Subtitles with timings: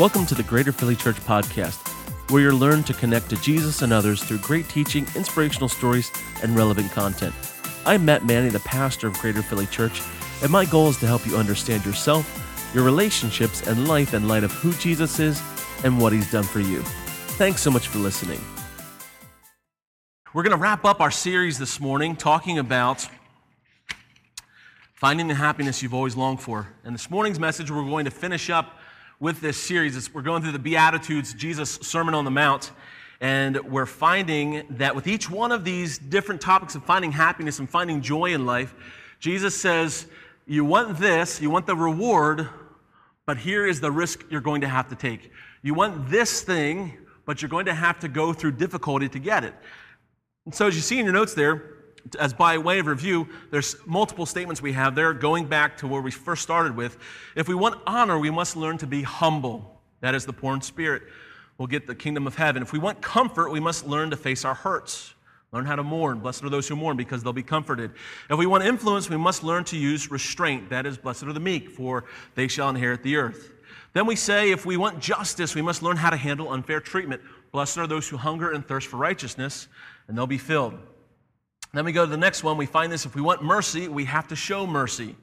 [0.00, 1.86] Welcome to the Greater Philly Church Podcast,
[2.30, 6.10] where you'll learn to connect to Jesus and others through great teaching, inspirational stories,
[6.42, 7.34] and relevant content.
[7.84, 10.00] I'm Matt Manney, the pastor of Greater Philly Church,
[10.40, 14.42] and my goal is to help you understand yourself, your relationships, and life in light
[14.42, 15.42] of who Jesus is
[15.84, 16.80] and what he's done for you.
[17.36, 18.40] Thanks so much for listening.
[20.32, 23.06] We're going to wrap up our series this morning talking about
[24.94, 26.68] finding the happiness you've always longed for.
[26.84, 28.79] And this morning's message, we're going to finish up
[29.20, 29.98] with this series.
[29.98, 32.72] It's, we're going through the Beatitudes, Jesus' Sermon on the Mount.
[33.20, 37.68] And we're finding that with each one of these different topics of finding happiness and
[37.68, 38.74] finding joy in life,
[39.18, 40.06] Jesus says,
[40.46, 42.48] You want this, you want the reward,
[43.26, 45.30] but here is the risk you're going to have to take.
[45.60, 46.96] You want this thing,
[47.26, 49.54] but you're going to have to go through difficulty to get it.
[50.46, 51.79] And so, as you see in your notes there,
[52.18, 56.00] as by way of review, there's multiple statements we have there going back to where
[56.00, 56.98] we first started with.
[57.36, 59.80] If we want honor, we must learn to be humble.
[60.00, 61.02] That is the poor in spirit.
[61.58, 62.62] We'll get the kingdom of heaven.
[62.62, 65.14] If we want comfort, we must learn to face our hurts.
[65.52, 66.20] Learn how to mourn.
[66.20, 67.90] Blessed are those who mourn because they'll be comforted.
[68.30, 70.70] If we want influence, we must learn to use restraint.
[70.70, 72.04] That is, blessed are the meek, for
[72.34, 73.52] they shall inherit the earth.
[73.92, 77.20] Then we say, if we want justice, we must learn how to handle unfair treatment.
[77.50, 79.66] Blessed are those who hunger and thirst for righteousness,
[80.06, 80.78] and they'll be filled.
[81.72, 82.56] Then we go to the next one.
[82.56, 85.16] We find this if we want mercy, we have to show mercy.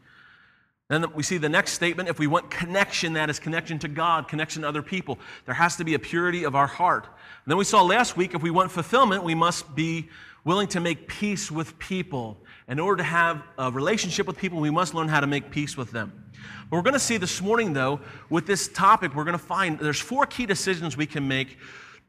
[0.90, 4.30] Then we see the next statement if we want connection, that is connection to God,
[4.30, 7.06] connection to other people, there has to be a purity of our heart.
[7.06, 10.08] And then we saw last week if we want fulfillment, we must be
[10.45, 12.38] willing to make peace with people.
[12.70, 15.75] In order to have a relationship with people, we must learn how to make peace
[15.75, 16.31] with them.
[16.70, 19.78] But we're going to see this morning, though, with this topic, we're going to find
[19.78, 21.58] there's four key decisions we can make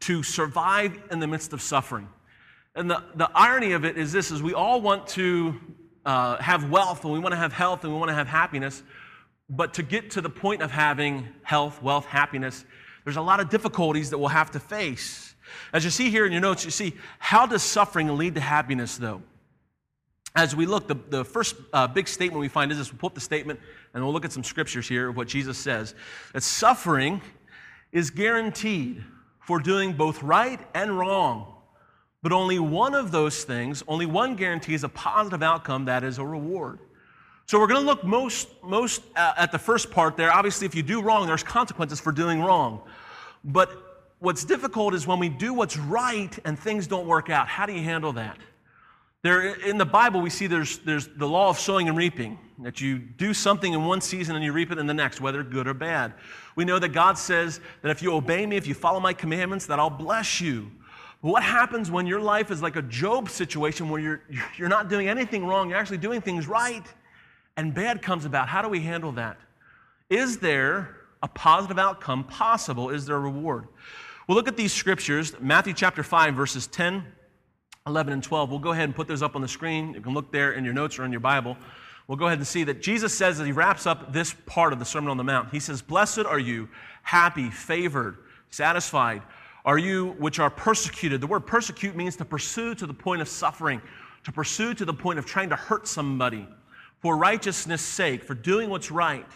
[0.00, 2.08] to survive in the midst of suffering.
[2.74, 5.58] And the, the irony of it is this is we all want to
[6.04, 8.82] uh, have wealth and we want to have health and we want to have happiness.
[9.50, 12.64] But to get to the point of having health, wealth, happiness,
[13.04, 15.34] there's a lot of difficulties that we'll have to face.
[15.72, 18.96] As you see here in your notes, you see how does suffering lead to happiness,
[18.96, 19.22] though?
[20.36, 22.92] As we look, the, the first uh, big statement we find is this.
[22.92, 23.58] We'll pull up the statement
[23.94, 25.94] and we'll look at some scriptures here of what Jesus says.
[26.32, 27.22] That suffering
[27.92, 29.02] is guaranteed
[29.40, 31.54] for doing both right and wrong.
[32.28, 36.26] But only one of those things, only one guarantees a positive outcome that is a
[36.26, 36.78] reward.
[37.46, 40.30] So we're going to look most, most uh, at the first part there.
[40.30, 42.82] Obviously, if you do wrong, there's consequences for doing wrong.
[43.44, 43.70] But
[44.18, 47.48] what's difficult is when we do what's right and things don't work out.
[47.48, 48.36] How do you handle that?
[49.22, 52.78] There, in the Bible, we see there's, there's the law of sowing and reaping, that
[52.82, 55.66] you do something in one season and you reap it in the next, whether good
[55.66, 56.12] or bad.
[56.56, 59.64] We know that God says that if you obey me, if you follow my commandments,
[59.64, 60.70] that I'll bless you.
[61.20, 64.22] What happens when your life is like a Job situation where you're,
[64.56, 66.84] you're not doing anything wrong, you're actually doing things right,
[67.56, 68.48] and bad comes about?
[68.48, 69.36] How do we handle that?
[70.08, 72.90] Is there a positive outcome possible?
[72.90, 73.66] Is there a reward?
[74.28, 77.04] We'll look at these scriptures, Matthew chapter 5, verses 10,
[77.86, 78.50] 11, and 12.
[78.50, 79.94] We'll go ahead and put those up on the screen.
[79.94, 81.56] You can look there in your notes or in your Bible.
[82.06, 84.78] We'll go ahead and see that Jesus says as he wraps up this part of
[84.78, 86.68] the Sermon on the Mount, he says, Blessed are you,
[87.02, 88.18] happy, favored,
[88.50, 89.22] satisfied
[89.68, 91.20] are you which are persecuted?
[91.20, 93.82] The word persecute means to pursue to the point of suffering,
[94.24, 96.48] to pursue to the point of trying to hurt somebody
[97.00, 99.26] for righteousness' sake, for doing what's right.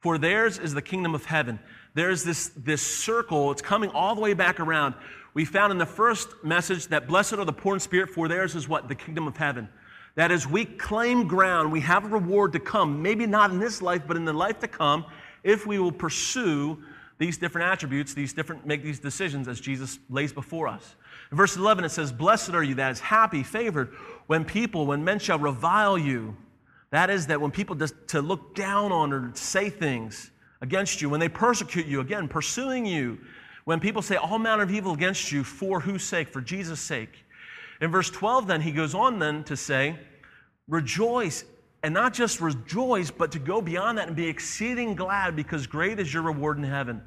[0.00, 1.60] For theirs is the kingdom of heaven.
[1.94, 4.96] There's this, this circle, it's coming all the way back around.
[5.32, 8.56] We found in the first message that blessed are the poor in spirit, for theirs
[8.56, 8.88] is what?
[8.88, 9.68] The kingdom of heaven.
[10.16, 13.80] That is, we claim ground, we have a reward to come, maybe not in this
[13.80, 15.04] life, but in the life to come,
[15.44, 16.82] if we will pursue
[17.18, 20.96] these different attributes, these different, make these decisions as Jesus lays before us.
[21.30, 23.94] In verse 11, it says, Blessed are you, that is happy, favored,
[24.26, 26.36] when people, when men shall revile you.
[26.90, 30.30] That is, that when people just to look down on or say things
[30.60, 33.18] against you, when they persecute you, again, pursuing you,
[33.64, 36.28] when people say all manner of evil against you, for whose sake?
[36.28, 37.24] For Jesus' sake.
[37.80, 39.98] In verse 12, then, he goes on then to say,
[40.68, 41.44] Rejoice
[41.82, 45.98] and not just rejoice, but to go beyond that and be exceeding glad because great
[45.98, 47.02] is your reward in heaven,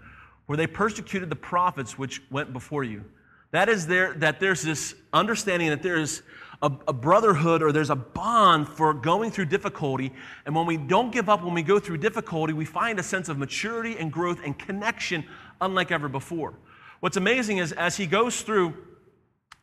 [0.47, 3.03] where they persecuted the prophets which went before you.
[3.51, 6.23] That is there, that there's this understanding that there's
[6.61, 10.11] a, a, brotherhood or there's a bond for going through difficulty.
[10.45, 13.29] And when we don't give up, when we go through difficulty, we find a sense
[13.29, 15.23] of maturity and growth and connection
[15.61, 16.55] unlike ever before.
[16.99, 18.73] What's amazing is as he goes through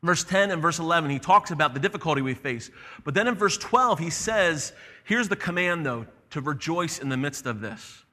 [0.02, 2.70] verse 10 and verse 11, he talks about the difficulty we face.
[3.04, 4.72] But then in verse 12, he says,
[5.04, 8.04] here's the command though, to rejoice in the midst of this.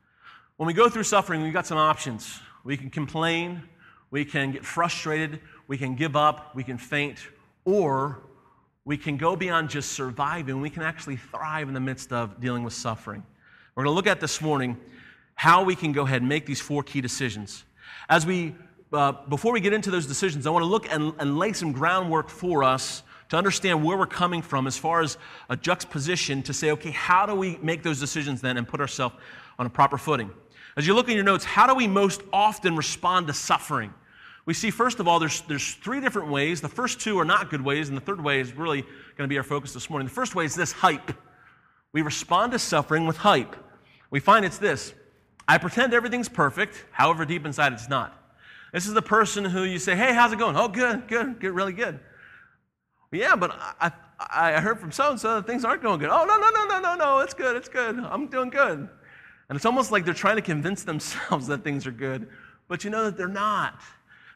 [0.58, 2.40] When we go through suffering, we've got some options.
[2.64, 3.64] We can complain,
[4.12, 7.20] we can get frustrated, we can give up, we can faint,
[7.66, 8.24] or
[8.86, 10.62] we can go beyond just surviving.
[10.62, 13.24] We can actually thrive in the midst of dealing with suffering.
[13.76, 14.78] We're going to look at this morning
[15.36, 17.64] how we can go ahead and make these four key decisions.
[18.10, 18.56] As we,
[18.92, 21.72] uh, before we get into those decisions, I want to look and, and lay some
[21.72, 25.18] groundwork for us to understand where we're coming from as far as
[25.50, 29.16] a juxtaposition to say, okay, how do we make those decisions then and put ourselves
[29.60, 30.32] on a proper footing?
[30.76, 33.94] As you look in your notes, how do we most often respond to suffering?
[34.46, 36.60] We see, first of all, there's, there's three different ways.
[36.60, 39.28] The first two are not good ways, and the third way is really going to
[39.28, 40.08] be our focus this morning.
[40.08, 41.12] The first way is this hype.
[41.94, 43.56] We respond to suffering with hype.
[44.10, 44.94] We find it's this
[45.48, 48.19] I pretend everything's perfect, however, deep inside it's not.
[48.74, 50.56] This is the person who you say, Hey, how's it going?
[50.56, 52.00] Oh, good, good, good, really good.
[53.12, 56.10] Yeah, but I, I, I heard from so and so that things aren't going good.
[56.12, 57.98] Oh, no, no, no, no, no, no, it's good, it's good.
[57.98, 58.78] I'm doing good.
[58.78, 62.28] And it's almost like they're trying to convince themselves that things are good,
[62.68, 63.80] but you know that they're not.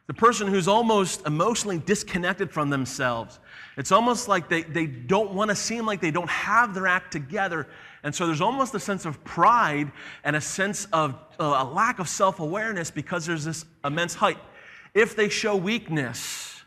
[0.06, 3.38] The person who's almost emotionally disconnected from themselves.
[3.78, 7.10] It's almost like they, they don't want to seem like they don't have their act
[7.10, 7.68] together.
[8.04, 9.90] And so there's almost a sense of pride
[10.22, 14.38] and a sense of uh, a lack of self awareness because there's this immense hype.
[14.92, 16.62] If they show weakness,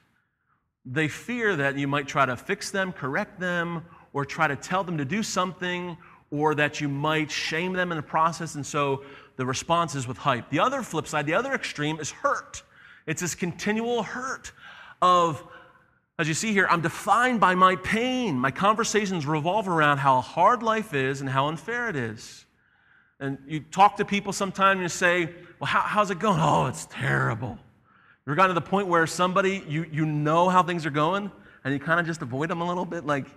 [0.84, 4.84] they fear that you might try to fix them, correct them, or try to tell
[4.84, 5.96] them to do something,
[6.32, 8.56] or that you might shame them in the process.
[8.56, 9.04] And so
[9.36, 10.50] the response is with hype.
[10.50, 12.64] The other flip side, the other extreme is hurt.
[13.06, 14.52] It's this continual hurt
[15.02, 15.48] of,
[16.20, 18.40] as you see here, I'm defined by my pain.
[18.40, 22.46] My conversations revolve around how hard life is and how unfair it is.
[23.20, 25.30] And you talk to people sometimes and you say,
[25.60, 26.40] Well, how, how's it going?
[26.40, 27.58] Oh, it's terrible.
[28.26, 31.32] You've gotten to the point where somebody, you, you know how things are going,
[31.64, 33.28] and you kind of just avoid them a little bit, like,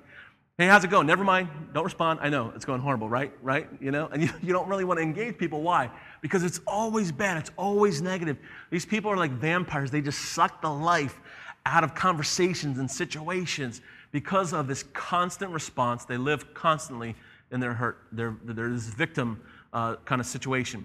[0.61, 1.07] Hey, how's it going?
[1.07, 1.49] Never mind.
[1.73, 2.19] Don't respond.
[2.21, 3.33] I know it's going horrible, right?
[3.41, 3.67] Right?
[3.81, 4.09] You know?
[4.09, 5.63] And you, you don't really want to engage people.
[5.63, 5.91] Why?
[6.21, 7.39] Because it's always bad.
[7.39, 8.37] It's always negative.
[8.71, 9.91] These people are like vampires.
[9.91, 11.19] They just suck the life
[11.67, 13.81] out of conversations and situations
[14.13, 16.05] because of this constant response.
[16.05, 17.15] They live constantly
[17.51, 17.99] in their hurt.
[18.13, 19.41] They're, this victim
[19.73, 20.85] uh, kind of situation.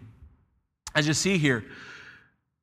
[0.94, 1.66] As you see here,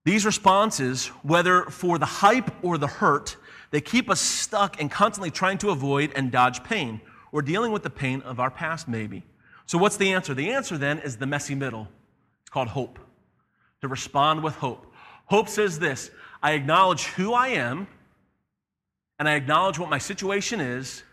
[0.04, 3.36] these responses, whether for the hype or the hurt,
[3.70, 7.00] they keep us stuck and constantly trying to avoid and dodge pain
[7.30, 9.22] or dealing with the pain of our past, maybe.
[9.66, 10.34] So, what's the answer?
[10.34, 11.88] The answer then is the messy middle.
[12.42, 12.98] It's called hope.
[13.80, 14.92] To respond with hope.
[15.26, 16.10] Hope says this
[16.42, 17.86] I acknowledge who I am
[19.22, 21.04] and I acknowledge what my situation is,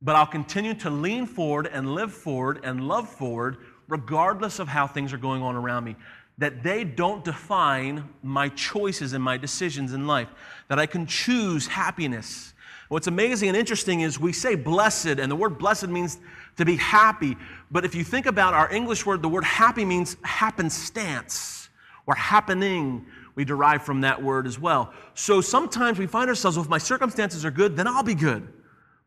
[0.00, 3.58] but I'll continue to lean forward and live forward and love forward
[3.88, 5.94] regardless of how things are going on around me
[6.38, 10.28] that they don't define my choices and my decisions in life,
[10.68, 12.54] that I can choose happiness.
[12.88, 16.20] What's amazing and interesting is we say blessed, and the word blessed means
[16.56, 17.36] to be happy.
[17.70, 21.68] But if you think about our English word, the word happy means happenstance
[22.06, 23.04] or happening.
[23.34, 24.92] We derive from that word as well.
[25.14, 28.46] So sometimes we find ourselves, well, if my circumstances are good, then I'll be good.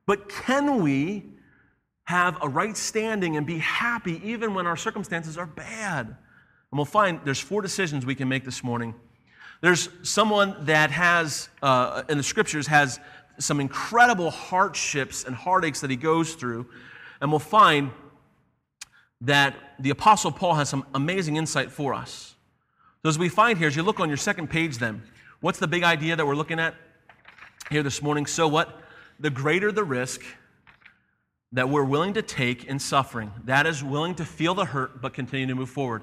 [0.05, 1.25] But can we
[2.05, 6.07] have a right standing and be happy even when our circumstances are bad?
[6.07, 6.15] And
[6.71, 8.95] we'll find there's four decisions we can make this morning.
[9.61, 12.99] There's someone that has, uh, in the scriptures, has
[13.39, 16.67] some incredible hardships and heartaches that he goes through.
[17.21, 17.91] And we'll find
[19.21, 22.34] that the Apostle Paul has some amazing insight for us.
[23.05, 25.03] So, as we find here, as you look on your second page, then,
[25.39, 26.73] what's the big idea that we're looking at
[27.69, 28.25] here this morning?
[28.25, 28.81] So, what?
[29.19, 30.23] The greater the risk
[31.51, 35.13] that we're willing to take in suffering, that is, willing to feel the hurt but
[35.13, 36.01] continue to move forward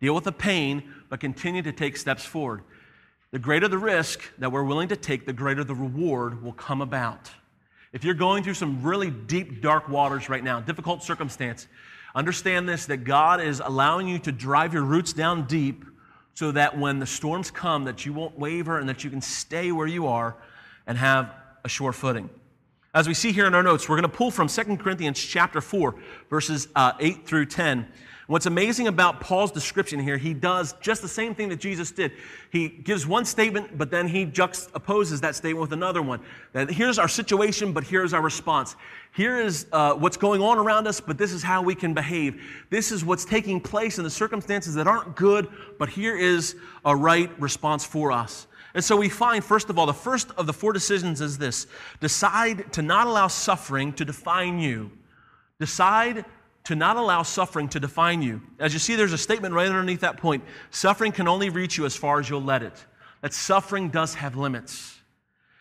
[0.00, 2.62] deal with the pain, but continue to take steps forward.
[3.32, 6.80] The greater the risk that we're willing to take, the greater the reward will come
[6.80, 7.28] about.
[7.92, 11.66] If you're going through some really deep, dark waters right now, difficult circumstance,
[12.14, 15.84] understand this that God is allowing you to drive your roots down deep
[16.36, 19.72] so that when the storms come, that you won't waver and that you can stay
[19.72, 20.36] where you are
[20.86, 21.32] and have
[21.64, 22.28] a sure footing.
[22.92, 25.62] As we see here in our notes, we're going to pull from 2 Corinthians chapter
[25.62, 25.94] 4,
[26.28, 27.88] verses uh, 8 through 10.
[28.28, 32.10] What's amazing about Paul's description here, he does just the same thing that Jesus did.
[32.50, 36.20] He gives one statement, but then he juxtaposes that statement with another one.
[36.52, 38.74] That here's our situation, but here's our response.
[39.14, 42.42] Here is uh, what's going on around us, but this is how we can behave.
[42.68, 45.46] This is what's taking place in the circumstances that aren't good,
[45.78, 48.48] but here is a right response for us.
[48.74, 51.68] And so we find, first of all, the first of the four decisions is this
[52.00, 54.90] decide to not allow suffering to define you.
[55.60, 56.24] Decide
[56.66, 58.42] to not allow suffering to define you.
[58.58, 61.86] As you see, there's a statement right underneath that point suffering can only reach you
[61.86, 62.84] as far as you'll let it.
[63.22, 64.98] That suffering does have limits.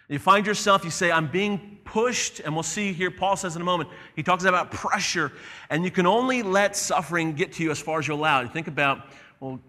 [0.09, 3.62] You find yourself, you say, I'm being pushed, and we'll see here, Paul says in
[3.62, 5.31] a moment, he talks about pressure,
[5.69, 8.41] and you can only let suffering get to you as far as you'll allow.
[8.41, 9.07] You think about,
[9.39, 9.59] well,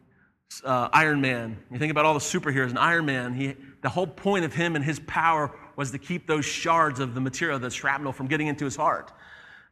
[0.64, 1.58] uh, Iron Man.
[1.70, 4.74] You think about all the superheroes, and Iron Man, he, the whole point of him
[4.74, 8.46] and his power was to keep those shards of the material, the shrapnel, from getting
[8.46, 9.12] into his heart.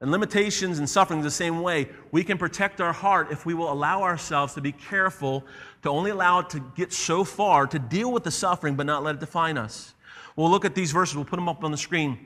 [0.01, 1.89] And limitations and suffering the same way.
[2.11, 5.45] We can protect our heart if we will allow ourselves to be careful
[5.83, 9.03] to only allow it to get so far to deal with the suffering but not
[9.03, 9.95] let it define us.
[10.37, 12.19] We'll look at these verses, we'll put them up on the screen.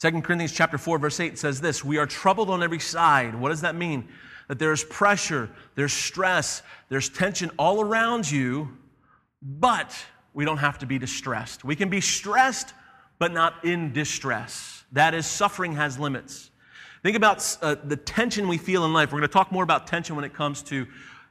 [0.00, 3.48] 2 Corinthians chapter 4 verse 8 says this, "We are troubled on every side." What
[3.48, 4.08] does that mean?
[4.48, 8.76] That there's pressure, there's stress, there's tension all around you,
[9.40, 9.96] but
[10.34, 11.64] we don't have to be distressed.
[11.64, 12.74] We can be stressed
[13.18, 14.83] but not in distress.
[14.94, 16.50] That is, suffering has limits.
[17.02, 19.12] Think about uh, the tension we feel in life.
[19.12, 20.86] We're going to talk more about tension when it comes to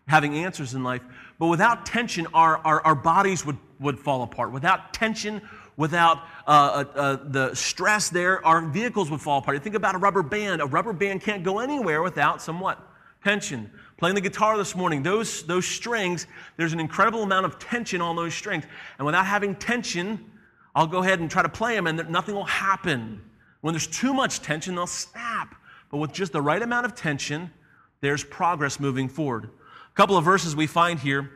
[0.07, 1.01] having answers in life.
[1.39, 4.51] But without tension, our, our, our bodies would, would fall apart.
[4.51, 5.41] Without tension,
[5.77, 9.63] without uh, uh, uh, the stress there, our vehicles would fall apart.
[9.63, 10.61] Think about a rubber band.
[10.61, 12.79] A rubber band can't go anywhere without somewhat
[13.23, 13.71] tension.
[13.97, 16.27] Playing the guitar this morning, those, those strings,
[16.57, 18.65] there's an incredible amount of tension on those strings.
[18.97, 20.29] And without having tension,
[20.75, 23.21] I'll go ahead and try to play them and nothing will happen.
[23.63, 25.55] When there's too much tension, they'll snap.
[25.89, 27.49] But with just the right amount of tension,
[28.01, 29.45] there's progress moving forward.
[29.45, 31.31] A couple of verses we find here,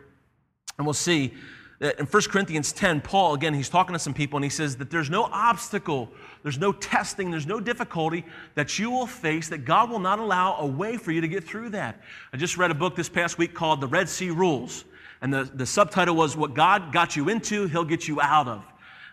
[0.78, 1.34] and we'll see
[1.80, 4.76] that in 1 Corinthians 10, Paul, again, he's talking to some people, and he says
[4.76, 6.12] that there's no obstacle,
[6.44, 10.58] there's no testing, there's no difficulty that you will face that God will not allow
[10.58, 12.02] a way for you to get through that.
[12.34, 14.84] I just read a book this past week called The Red Sea Rules,
[15.22, 18.66] and the, the subtitle was What God Got You Into, He'll Get You Out of.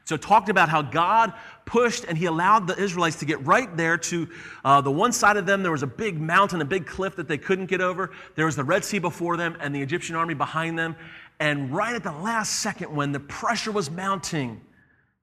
[0.07, 1.33] So, talked about how God
[1.65, 4.29] pushed and he allowed the Israelites to get right there to
[4.65, 5.63] uh, the one side of them.
[5.63, 8.11] There was a big mountain, a big cliff that they couldn't get over.
[8.35, 10.97] There was the Red Sea before them and the Egyptian army behind them.
[11.41, 14.61] And right at the last second, when the pressure was mounting,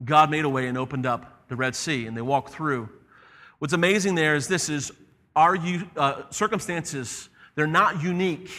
[0.04, 2.90] God made a way and opened up the Red Sea and they walked through.
[3.60, 4.92] What's amazing there is this is
[5.36, 5.58] our
[5.96, 8.50] uh, circumstances, they're not unique.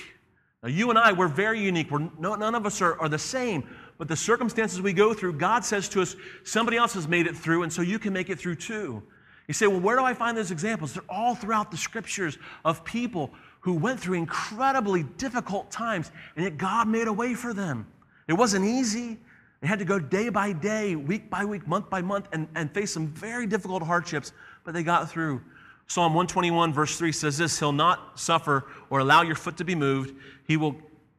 [0.63, 1.91] Now, you and I, we're very unique.
[1.91, 3.69] We're, no, none of us are, are the same.
[4.03, 7.37] But the circumstances we go through, God says to us, somebody else has made it
[7.37, 9.01] through, and so you can make it through too.
[9.47, 10.93] You say, well, where do I find those examples?
[10.93, 13.31] They're all throughout the scriptures of people
[13.61, 17.87] who went through incredibly difficult times, and yet God made a way for them.
[18.27, 19.21] It wasn't easy.
[19.61, 22.75] They had to go day by day, week by week, month by month, and, and
[22.75, 24.33] face some very difficult hardships,
[24.65, 25.41] but they got through.
[25.87, 29.77] Psalm 121, verse 3 says this He'll not suffer or allow your foot to be
[29.77, 30.17] moved.
[30.49, 30.75] He will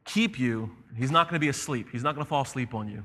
[0.06, 1.88] keep you He's not going to be asleep.
[1.92, 3.04] He's not going to fall asleep on you.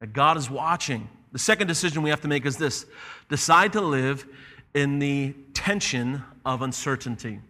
[0.00, 1.08] That God is watching.
[1.32, 2.86] The second decision we have to make is this
[3.28, 4.26] decide to live
[4.74, 7.40] in the tension of uncertainty.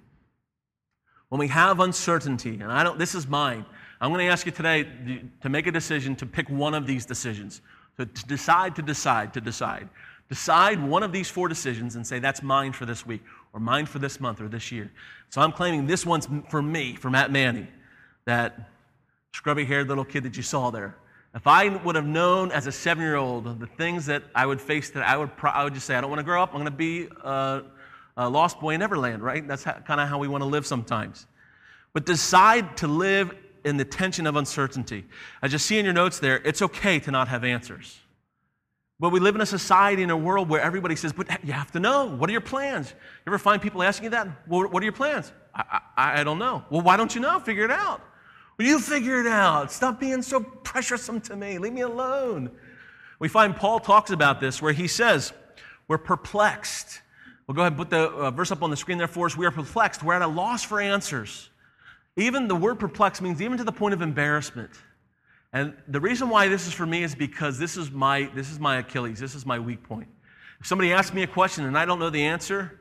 [1.29, 3.65] When we have uncertainty, and I don't, this is mine.
[4.01, 4.87] I'm going to ask you today
[5.43, 7.61] to make a decision to pick one of these decisions.
[7.99, 9.89] To decide, to decide, to decide.
[10.29, 13.23] Decide one of these four decisions and say, that's mine for this week,
[13.53, 14.91] or mine for this month, or this year.
[15.29, 17.69] So I'm claiming this one's for me, for Matt Manney,
[18.25, 18.70] that
[19.33, 20.97] scrubby haired little kid that you saw there.
[21.35, 24.61] If I would have known as a seven year old the things that I would
[24.61, 26.51] face, that I would, pro- I would just say, I don't want to grow up.
[26.51, 27.63] I'm going to be a,
[28.17, 29.47] a, lost boy in Neverland, right?
[29.47, 31.27] That's kind of how we want to live sometimes.
[31.93, 33.33] But decide to live
[33.65, 35.05] in the tension of uncertainty.
[35.43, 37.99] As you see in your notes there, it's okay to not have answers.
[38.99, 41.71] But we live in a society, in a world where everybody says, but you have
[41.73, 42.07] to know.
[42.07, 42.91] What are your plans?
[42.91, 44.29] You ever find people asking you that?
[44.47, 45.33] Well, what are your plans?
[45.55, 46.65] I, I, I don't know.
[46.71, 47.39] Well, why don't you know?
[47.41, 48.03] Figure it out.
[48.61, 49.73] Will you figure it out?
[49.73, 51.57] Stop being so pressuresome to me.
[51.57, 52.51] Leave me alone.
[53.19, 55.33] We find Paul talks about this where he says,
[55.89, 57.01] We're perplexed.
[57.47, 59.35] We'll go ahead and put the uh, verse up on the screen there for us.
[59.35, 60.03] We are perplexed.
[60.03, 61.49] We're at a loss for answers.
[62.17, 64.73] Even the word perplexed means even to the point of embarrassment.
[65.55, 68.61] And the reason why this is for me is because this is my, this is
[68.61, 69.19] my Achilles.
[69.19, 70.09] This is my weak point.
[70.61, 72.79] If somebody asks me a question and I don't know the answer,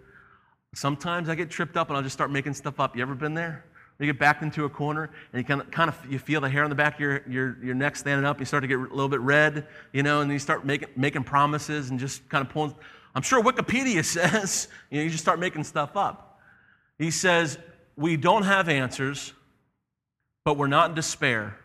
[0.75, 2.98] sometimes I get tripped up and I'll just start making stuff up.
[2.98, 3.63] You ever been there?
[4.00, 6.50] You get backed into a corner and you kind of, kind of you feel the
[6.50, 8.39] hair on the back of your, your, your neck standing up.
[8.39, 11.25] You start to get a little bit red, you know, and you start making, making
[11.25, 12.74] promises and just kind of pulling.
[13.13, 16.39] I'm sure Wikipedia says, you know, you just start making stuff up.
[16.98, 17.58] He says,
[17.98, 19.34] We don't have answers,
[20.46, 21.58] but we're not in despair.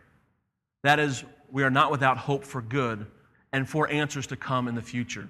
[0.82, 3.06] That is, we are not without hope for good
[3.52, 5.28] and for answers to come in the future.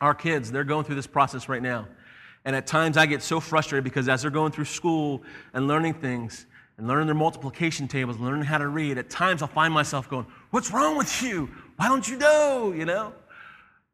[0.00, 1.86] Our kids, they're going through this process right now.
[2.44, 5.94] And at times I get so frustrated because as they're going through school and learning
[5.94, 6.46] things
[6.78, 10.26] and learning their multiplication tables, learning how to read, at times I'll find myself going,
[10.50, 11.50] What's wrong with you?
[11.76, 12.72] Why don't you know?
[12.72, 13.12] You know?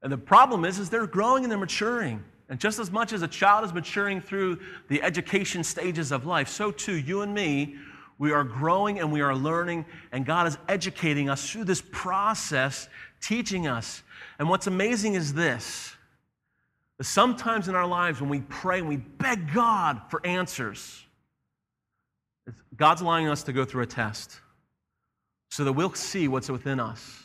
[0.03, 2.23] And the problem is, is they're growing and they're maturing.
[2.49, 6.49] And just as much as a child is maturing through the education stages of life,
[6.49, 7.75] so too you and me,
[8.19, 12.89] we are growing and we are learning, and God is educating us through this process,
[13.21, 14.03] teaching us.
[14.39, 15.96] And what's amazing is this
[16.99, 21.05] but sometimes in our lives, when we pray and we beg God for answers,
[22.77, 24.41] God's allowing us to go through a test
[25.51, 27.23] so that we'll see what's within us.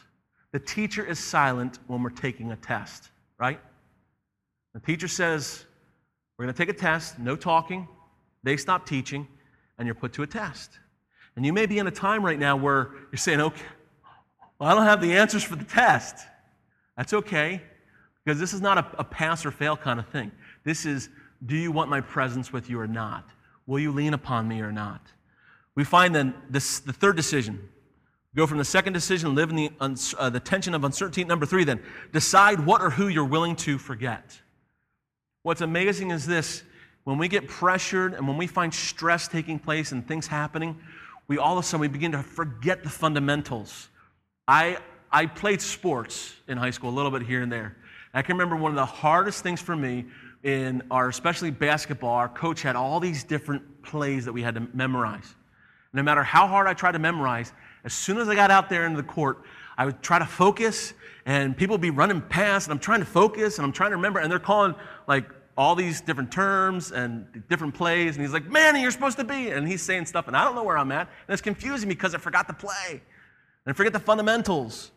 [0.52, 3.60] The teacher is silent when we're taking a test, right?
[4.74, 5.66] The teacher says,
[6.38, 7.88] We're going to take a test, no talking.
[8.44, 9.28] They stop teaching,
[9.78, 10.80] and you're put to a test.
[11.36, 13.66] And you may be in a time right now where you're saying, okay,
[14.60, 16.18] well, I don't have the answers for the test.
[16.98, 17.62] That's okay,
[18.24, 20.32] because this is not a, a pass or fail kind of thing.
[20.64, 21.10] This is,
[21.46, 23.28] do you want my presence with you or not?
[23.66, 25.02] Will you lean upon me or not?
[25.76, 27.70] We find then this, the third decision.
[28.36, 29.72] Go from the second decision, live in the,
[30.18, 31.24] uh, the tension of uncertainty.
[31.24, 31.82] Number three, then,
[32.14, 34.40] decide what or who you're willing to forget.
[35.44, 36.64] What's amazing is this
[37.04, 40.80] when we get pressured and when we find stress taking place and things happening,
[41.28, 43.90] we all of a sudden we begin to forget the fundamentals.
[44.48, 44.78] I,
[45.12, 47.76] I played sports in high school a little bit here and there.
[48.14, 50.06] I can remember one of the hardest things for me
[50.44, 54.68] in our, especially basketball, our coach had all these different plays that we had to
[54.74, 55.36] memorize.
[55.94, 57.54] No matter how hard I tried to memorize,
[57.84, 59.44] as soon as I got out there into the court,
[59.78, 60.94] I would try to focus,
[61.26, 63.96] and people would be running past, and I'm trying to focus, and I'm trying to
[63.98, 64.76] remember, and they're calling
[65.08, 65.26] like
[65.58, 69.50] all these different terms and different plays, and he's like, "Man, you're supposed to be,"
[69.50, 71.96] and he's saying stuff, and I don't know where I'm at, and it's confusing me
[71.96, 73.02] because I forgot the play, and
[73.68, 74.92] I forget the fundamentals.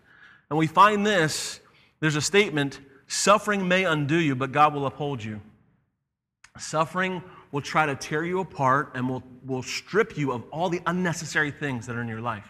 [0.50, 1.60] And we find this.
[2.00, 5.40] There's a statement: "Suffering may undo you, but God will uphold you."
[6.58, 10.80] Suffering will try to tear you apart and will, will strip you of all the
[10.86, 12.46] unnecessary things that are in your life.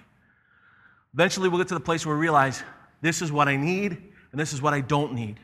[1.15, 2.63] Eventually, we'll get to the place where we realize
[3.01, 3.93] this is what I need
[4.33, 5.39] and this is what I don't need.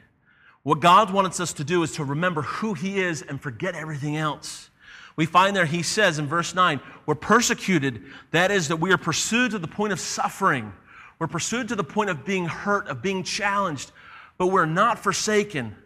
[0.62, 4.16] What God wants us to do is to remember who He is and forget everything
[4.16, 4.68] else.
[5.16, 8.02] We find there, He says in verse 9, we're persecuted.
[8.30, 10.72] That is, that we are pursued to the point of suffering.
[11.18, 13.92] We're pursued to the point of being hurt, of being challenged,
[14.40, 15.76] but we're not forsaken.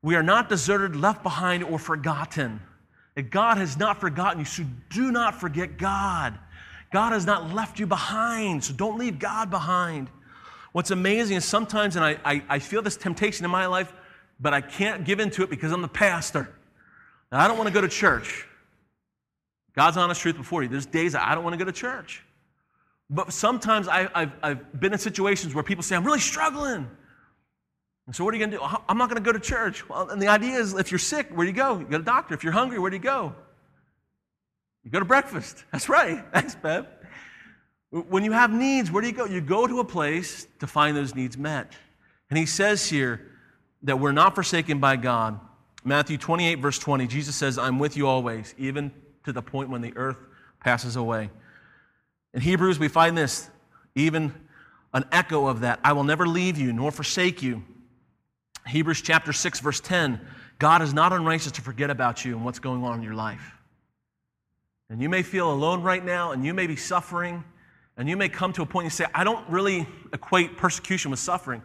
[0.00, 2.62] We are not deserted, left behind, or forgotten.
[3.16, 6.38] That God has not forgotten you, so do not forget God.
[6.90, 10.08] God has not left you behind, so don't leave God behind.
[10.72, 13.92] What's amazing is sometimes, and I, I, I feel this temptation in my life,
[14.40, 16.48] but I can't give into it because I'm the pastor.
[17.30, 18.46] And I don't want to go to church.
[19.74, 20.70] God's honest truth before you.
[20.70, 22.24] There's days I don't want to go to church.
[23.10, 26.88] But sometimes I, have I've been in situations where people say, I'm really struggling.
[28.06, 28.76] And so what are you going to do?
[28.88, 29.88] I'm not going to go to church.
[29.88, 31.78] Well, and the idea is if you're sick, where do you go?
[31.78, 32.34] You go to doctor.
[32.34, 33.34] If you're hungry, where do you go?
[34.84, 35.64] You go to breakfast.
[35.72, 36.24] That's right.
[36.32, 36.86] Thanks, Bev.
[37.90, 39.24] When you have needs, where do you go?
[39.24, 41.72] You go to a place to find those needs met.
[42.30, 43.32] And he says here
[43.82, 45.40] that we're not forsaken by God.
[45.84, 48.92] Matthew 28, verse 20, Jesus says, I'm with you always, even
[49.24, 50.18] to the point when the earth
[50.60, 51.30] passes away.
[52.34, 53.48] In Hebrews, we find this,
[53.94, 54.34] even
[54.92, 57.62] an echo of that I will never leave you nor forsake you.
[58.66, 60.20] Hebrews chapter 6, verse 10
[60.58, 63.52] God is not unrighteous to forget about you and what's going on in your life.
[64.88, 67.44] And you may feel alone right now, and you may be suffering,
[67.96, 71.20] and you may come to a point and say, I don't really equate persecution with
[71.20, 71.62] suffering.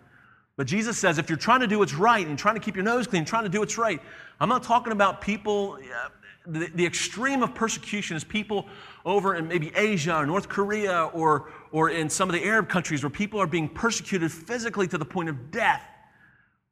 [0.58, 2.84] But Jesus says, if you're trying to do what's right and trying to keep your
[2.84, 4.02] nose clean, trying to do what's right,
[4.40, 6.10] I'm not talking about people, uh,
[6.46, 8.68] the, the, extreme of persecution is people
[9.06, 13.04] over in maybe Asia or North Korea or, or in some of the Arab countries
[13.04, 15.84] where people are being persecuted physically to the point of death.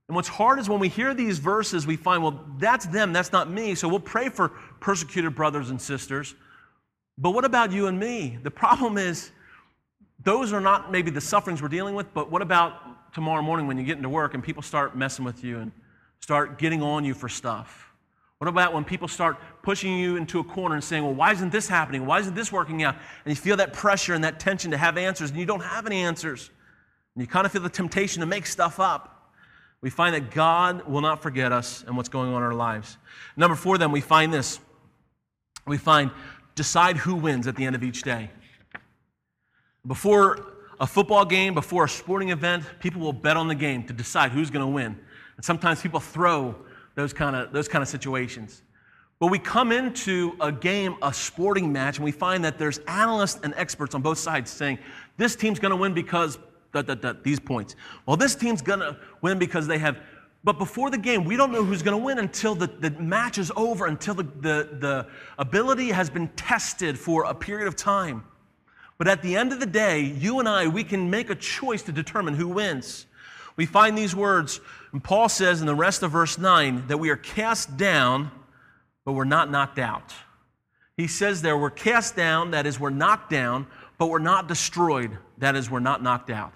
[0.09, 3.31] And what's hard is when we hear these verses, we find, well, that's them, that's
[3.31, 3.75] not me.
[3.75, 6.33] So we'll pray for persecuted brothers and sisters.
[7.19, 8.39] But what about you and me?
[8.41, 9.29] The problem is,
[10.23, 13.77] those are not maybe the sufferings we're dealing with, but what about tomorrow morning when
[13.77, 15.71] you get into work and people start messing with you and
[16.21, 17.91] start getting on you for stuff?
[18.39, 21.51] What about when people start pushing you into a corner and saying, well, why isn't
[21.51, 22.07] this happening?
[22.07, 22.95] Why isn't this working out?
[22.95, 25.85] And you feel that pressure and that tension to have answers, and you don't have
[25.85, 26.49] any answers.
[27.13, 29.17] And you kind of feel the temptation to make stuff up
[29.81, 32.97] we find that God will not forget us and what's going on in our lives.
[33.37, 34.59] Number four, then, we find this.
[35.65, 36.11] We find
[36.55, 38.29] decide who wins at the end of each day.
[39.87, 43.93] Before a football game, before a sporting event, people will bet on the game to
[43.93, 44.99] decide who's going to win.
[45.37, 46.55] And sometimes people throw
[46.95, 48.61] those kind of those kind of situations.
[49.19, 53.39] But we come into a game, a sporting match, and we find that there's analysts
[53.43, 54.79] and experts on both sides saying
[55.17, 56.39] this team's going to win because
[57.23, 57.75] these points.
[58.05, 59.97] Well, this team's going to win because they have.
[60.43, 63.37] But before the game, we don't know who's going to win until the, the match
[63.37, 68.23] is over, until the, the, the ability has been tested for a period of time.
[68.97, 71.81] But at the end of the day, you and I, we can make a choice
[71.83, 73.05] to determine who wins.
[73.55, 74.61] We find these words,
[74.93, 78.31] and Paul says in the rest of verse 9 that we are cast down,
[79.03, 80.13] but we're not knocked out.
[80.95, 83.67] He says there, we're cast down, that is, we're knocked down,
[83.99, 86.53] but we're not destroyed, that is, we're not knocked out.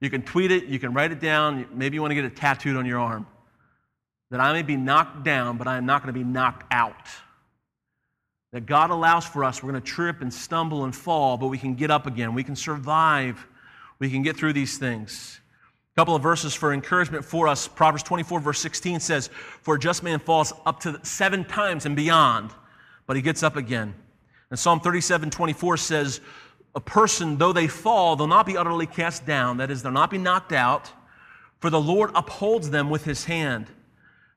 [0.00, 2.36] You can tweet it, you can write it down, maybe you want to get it
[2.36, 3.26] tattooed on your arm.
[4.30, 7.08] That I may be knocked down, but I am not going to be knocked out.
[8.52, 11.58] That God allows for us, we're going to trip and stumble and fall, but we
[11.58, 12.34] can get up again.
[12.34, 13.46] We can survive.
[14.00, 15.40] We can get through these things.
[15.92, 17.68] A couple of verses for encouragement for us.
[17.68, 19.28] Proverbs 24, verse 16 says,
[19.62, 22.50] For a just man falls up to seven times and beyond,
[23.06, 23.94] but he gets up again.
[24.50, 26.20] And Psalm 37, 24 says,
[26.74, 29.58] A person, though they fall, they'll not be utterly cast down.
[29.58, 30.90] That is, they'll not be knocked out,
[31.60, 33.68] for the Lord upholds them with his hand.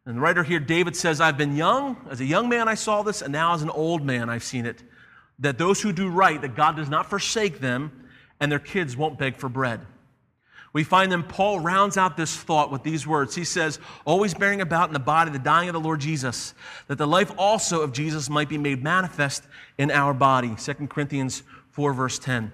[0.06, 1.98] And the writer here, David says, I've been young.
[2.10, 4.66] As a young man, I saw this, and now as an old man, I've seen
[4.66, 4.82] it.
[5.40, 8.08] That those who do right, that God does not forsake them,
[8.40, 9.82] and their kids won't beg for bread.
[10.74, 13.34] We find then Paul rounds out this thought with these words.
[13.34, 16.54] He says, Always bearing about in the body the dying of the Lord Jesus,
[16.88, 19.44] that the life also of Jesus might be made manifest
[19.78, 20.56] in our body.
[20.56, 21.42] 2 Corinthians
[21.78, 22.52] 4, verse 10.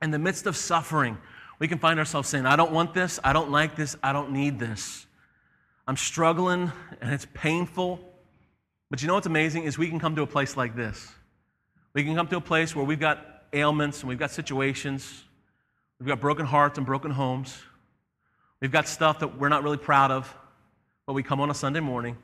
[0.00, 1.18] In the midst of suffering,
[1.58, 4.30] we can find ourselves saying, I don't want this, I don't like this, I don't
[4.30, 5.06] need this.
[5.88, 7.98] I'm struggling and it's painful.
[8.90, 11.10] But you know what's amazing is we can come to a place like this.
[11.94, 15.24] We can come to a place where we've got ailments and we've got situations.
[15.98, 17.60] We've got broken hearts and broken homes.
[18.60, 20.32] We've got stuff that we're not really proud of,
[21.08, 22.16] but we come on a Sunday morning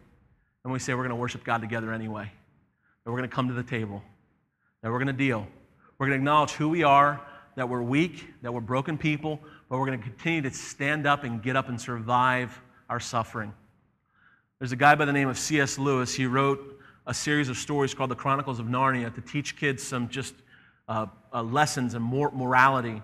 [0.62, 2.30] and we say we're going to worship God together anyway.
[3.02, 4.00] That we're going to come to the table.
[4.84, 5.48] That we're going to deal.
[5.98, 7.20] We're going to acknowledge who we are,
[7.56, 11.24] that we're weak, that we're broken people, but we're going to continue to stand up
[11.24, 12.56] and get up and survive
[12.88, 13.52] our suffering.
[14.60, 15.76] There's a guy by the name of C.S.
[15.76, 16.14] Lewis.
[16.14, 20.08] He wrote a series of stories called The Chronicles of Narnia to teach kids some
[20.08, 20.34] just
[20.86, 23.02] uh, uh, lessons and mor- morality.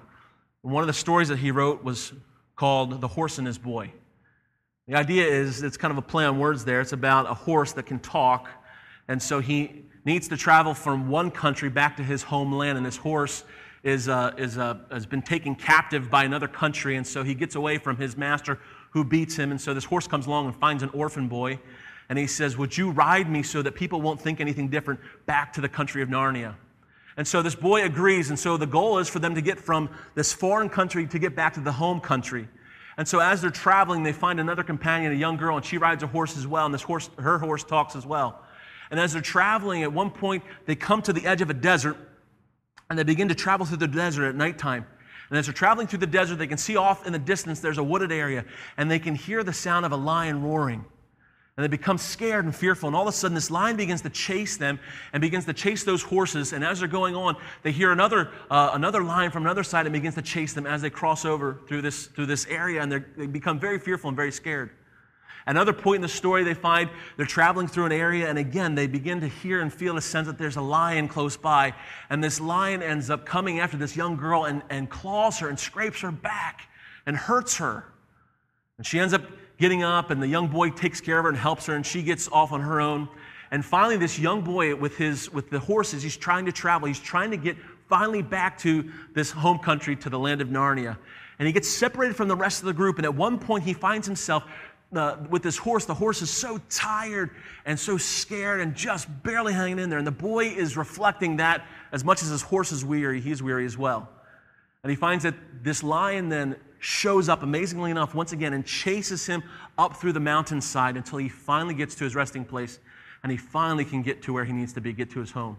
[0.63, 2.13] And one of the stories that he wrote was
[2.55, 3.91] called The Horse and His Boy.
[4.87, 6.81] The idea is it's kind of a play on words there.
[6.81, 8.49] It's about a horse that can talk.
[9.09, 12.97] And so he needs to travel from one country back to his homeland, and this
[12.97, 13.45] horse
[13.83, 17.55] is, uh, is, uh, has been taken captive by another country, and so he gets
[17.55, 18.59] away from his master
[18.91, 19.51] who beats him.
[19.51, 21.59] And so this horse comes along and finds an orphan boy,
[22.09, 25.53] and he says, Would you ride me so that people won't think anything different back
[25.55, 26.55] to the country of Narnia?
[27.17, 29.89] And so this boy agrees, and so the goal is for them to get from
[30.15, 32.49] this foreign country to get back to the home country.
[32.97, 36.03] And so as they're traveling, they find another companion, a young girl, and she rides
[36.03, 38.45] a horse as well, and this horse, her horse talks as well.
[38.91, 41.97] And as they're traveling, at one point, they come to the edge of a desert,
[42.91, 44.87] and they begin to travel through the desert at nighttime.
[45.31, 47.79] And as they're traveling through the desert, they can see off in the distance there's
[47.79, 48.45] a wooded area,
[48.77, 50.85] and they can hear the sound of a lion roaring.
[51.57, 52.89] And they become scared and fearful.
[52.89, 54.81] And all of a sudden, this lion begins to chase them
[55.13, 56.53] and begins to chase those horses.
[56.53, 59.93] And as they're going on, they hear another, uh, another lion from another side and
[59.93, 62.83] begins to chase them as they cross over through this, through this area.
[62.83, 64.71] And they become very fearful and very scared.
[65.47, 68.87] Another point in the story, they find they're traveling through an area, and again, they
[68.87, 71.75] begin to hear and feel a sense that there's a lion close by.
[72.09, 75.61] And this lion ends up coming after this young girl and, and claws her and
[75.61, 76.69] scrapes her back
[77.05, 77.85] and hurts her.
[78.79, 79.23] And she ends up
[79.59, 82.03] getting up, and the young boy takes care of her and helps her, and she
[82.03, 83.09] gets off on her own.
[83.51, 86.89] And finally, this young boy with, his, with the horses, he's trying to travel.
[86.89, 87.57] He's trying to get
[87.89, 90.97] finally back to this home country, to the land of Narnia.
[91.39, 93.73] And he gets separated from the rest of the group, and at one point, he
[93.73, 94.45] finds himself
[94.95, 97.31] uh, with this horse, the horse is so tired
[97.65, 99.99] and so scared and just barely hanging in there.
[99.99, 103.67] And the boy is reflecting that as much as his horse is weary, he's weary
[103.67, 104.09] as well.
[104.83, 109.27] And he finds that this lion then shows up, amazingly enough, once again and chases
[109.27, 109.43] him
[109.79, 112.79] up through the mountainside until he finally gets to his resting place
[113.23, 115.59] and he finally can get to where he needs to be, get to his home.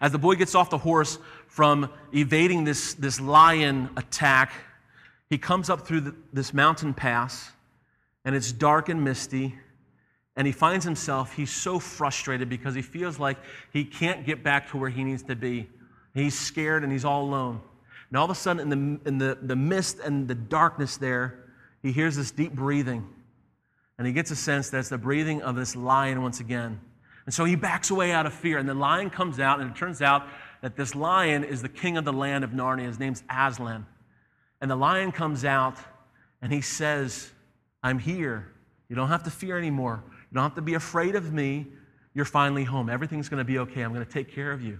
[0.00, 4.52] As the boy gets off the horse from evading this, this lion attack,
[5.30, 7.52] he comes up through the, this mountain pass
[8.24, 9.54] and it's dark and misty.
[10.36, 13.36] And he finds himself, he's so frustrated because he feels like
[13.72, 15.68] he can't get back to where he needs to be.
[16.14, 17.60] He's scared and he's all alone.
[18.08, 21.48] And all of a sudden, in the, in the, the mist and the darkness there,
[21.82, 23.08] he hears this deep breathing.
[23.98, 26.80] And he gets a sense that it's the breathing of this lion once again.
[27.24, 28.58] And so he backs away out of fear.
[28.58, 30.26] And the lion comes out, and it turns out
[30.60, 32.86] that this lion is the king of the land of Narnia.
[32.86, 33.86] His name's Aslan.
[34.60, 35.76] And the lion comes out,
[36.40, 37.30] and he says,
[37.82, 38.52] I'm here.
[38.88, 40.02] You don't have to fear anymore.
[40.06, 41.66] You don't have to be afraid of me.
[42.14, 42.88] You're finally home.
[42.88, 43.82] Everything's going to be okay.
[43.82, 44.78] I'm going to take care of you.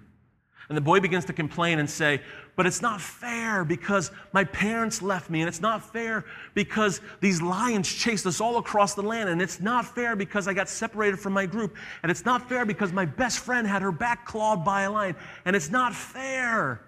[0.68, 2.20] And the boy begins to complain and say,
[2.56, 7.42] But it's not fair because my parents left me, and it's not fair because these
[7.42, 11.18] lions chased us all across the land, and it's not fair because I got separated
[11.18, 14.64] from my group, and it's not fair because my best friend had her back clawed
[14.64, 16.80] by a lion, and it's not fair.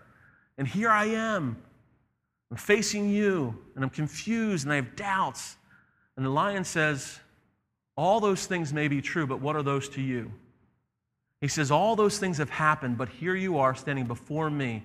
[0.57, 1.57] And here I am.
[2.51, 5.57] I'm facing you, and I'm confused, and I have doubts.
[6.17, 7.19] And the lion says,
[7.97, 10.33] All those things may be true, but what are those to you?
[11.41, 14.85] He says, All those things have happened, but here you are standing before me.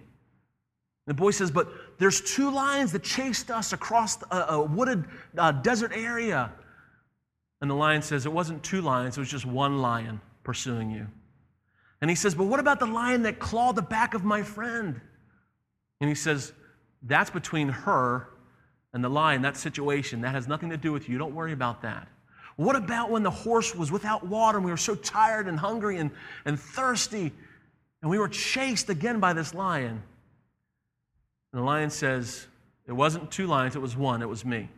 [1.05, 5.05] The boy says, But there's two lions that chased us across a, wooded
[5.37, 6.51] uh, desert area.
[7.61, 11.07] And the lion says, It wasn't two lions, it was just one lion pursuing you.
[12.01, 14.99] And he says, But what about the lion that clawed the back of my friend?
[16.01, 16.53] And he says,
[17.03, 18.29] That's between her
[18.93, 21.17] and the lion, that situation, that has nothing to do with you.
[21.17, 22.07] Don't worry about that.
[22.55, 25.97] What about when the horse was without water and we were so tired and hungry
[25.97, 26.11] and,
[26.43, 27.31] and thirsty
[28.01, 30.01] and we were chased again by this lion?
[31.51, 32.47] And the lion says,
[32.87, 34.69] It wasn't two lions, it was one, it was me.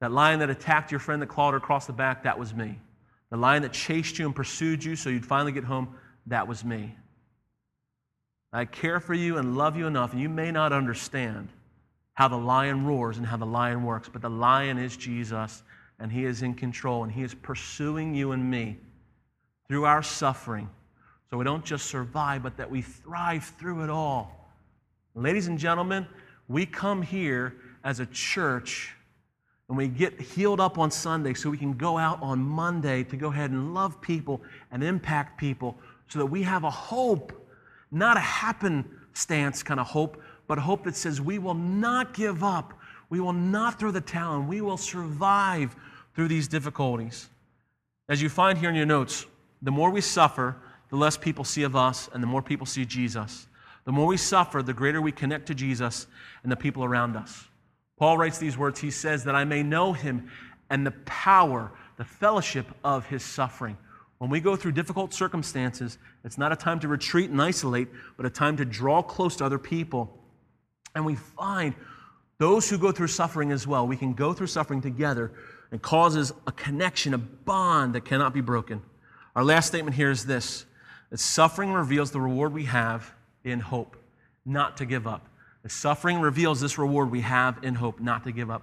[0.00, 2.78] That lion that attacked your friend that clawed her across the back, that was me.
[3.30, 5.94] The lion that chased you and pursued you so you'd finally get home,
[6.26, 6.94] that was me.
[8.52, 11.48] I care for you and love you enough, and you may not understand
[12.14, 15.62] how the lion roars and how the lion works, but the lion is Jesus,
[15.98, 18.78] and he is in control, and he is pursuing you and me
[19.68, 20.68] through our suffering.
[21.30, 24.50] So we don't just survive, but that we thrive through it all.
[25.14, 26.06] Ladies and gentlemen,
[26.48, 28.94] we come here as a church
[29.68, 33.16] and we get healed up on Sunday so we can go out on Monday to
[33.16, 35.76] go ahead and love people and impact people
[36.08, 37.32] so that we have a hope
[37.94, 42.74] not a happenstance kind of hope, but hope that says we will not give up.
[43.10, 45.74] We will not throw the towel we will survive
[46.14, 47.28] through these difficulties.
[48.08, 49.26] As you find here in your notes,
[49.62, 50.56] the more we suffer,
[50.90, 53.46] the less people see of us and the more people see Jesus.
[53.84, 56.06] The more we suffer, the greater we connect to Jesus
[56.42, 57.44] and the people around us.
[57.98, 58.80] Paul writes these words.
[58.80, 60.30] He says, That I may know him
[60.70, 63.76] and the power, the fellowship of his suffering
[64.24, 68.24] when we go through difficult circumstances, it's not a time to retreat and isolate, but
[68.24, 70.18] a time to draw close to other people.
[70.94, 71.74] And we find
[72.38, 75.32] those who go through suffering as well, we can go through suffering together
[75.70, 78.82] and causes a connection, a bond that cannot be broken.
[79.34, 80.66] Our last statement here is this
[81.10, 83.12] that suffering reveals the reward we have
[83.44, 83.96] in hope,
[84.44, 85.28] not to give up.
[85.62, 88.62] The suffering reveals this reward we have in hope, not to give up.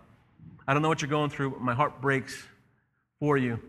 [0.67, 2.43] I don't know what you're going through, but my heart breaks
[3.19, 3.59] for you.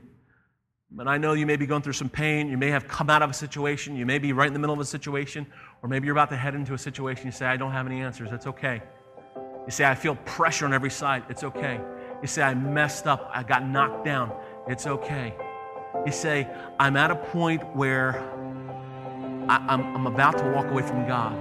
[0.91, 2.49] But I know you may be going through some pain.
[2.49, 3.97] You may have come out of a situation.
[3.97, 5.47] You may be right in the middle of a situation,
[5.83, 7.27] or maybe you're about to head into a situation.
[7.27, 8.31] You say, I don't have any answers.
[8.31, 8.83] That's okay.
[9.67, 11.25] You say, I feel pressure on every side.
[11.29, 11.81] It's okay.
[12.21, 13.31] You say, I messed up.
[13.33, 14.33] I got knocked down.
[14.69, 15.35] It's okay.
[16.07, 18.21] You say, I'm at a point where
[19.49, 21.37] I, am I'm about to walk away from God.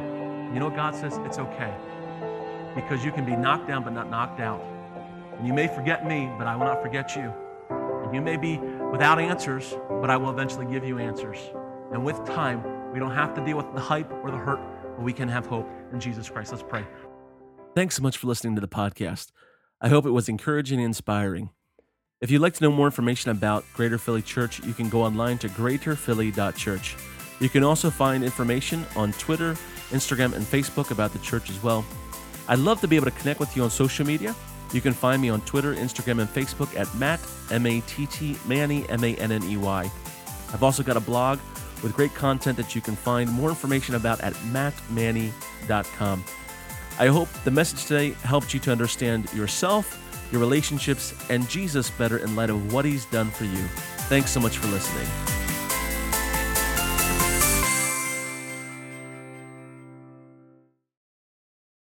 [0.54, 1.19] You know what God says?
[1.25, 1.73] It's okay.
[2.75, 4.63] Because you can be knocked down, but not knocked out.
[5.38, 7.34] And you may forget me, but I will not forget you.
[7.69, 11.38] And you may be without answers, but I will eventually give you answers.
[11.91, 14.60] And with time, we don't have to deal with the hype or the hurt,
[14.95, 16.51] but we can have hope in Jesus Christ.
[16.51, 16.86] Let's pray.
[17.75, 19.32] Thanks so much for listening to the podcast.
[19.80, 21.49] I hope it was encouraging and inspiring.
[22.21, 25.38] If you'd like to know more information about Greater Philly Church, you can go online
[25.39, 26.95] to greaterphilly.church.
[27.39, 29.54] You can also find information on Twitter,
[29.89, 31.84] Instagram, and Facebook about the church as well.
[32.47, 34.36] I'd love to be able to connect with you on social media.
[34.71, 38.38] You can find me on Twitter, Instagram, and Facebook at Matt, M A T T,
[38.47, 39.91] Manney, M A N N E Y.
[40.54, 41.39] I've also got a blog
[41.83, 46.23] with great content that you can find more information about at mattmanney.com.
[46.99, 49.97] I hope the message today helped you to understand yourself,
[50.31, 53.63] your relationships, and Jesus better in light of what he's done for you.
[54.07, 55.40] Thanks so much for listening.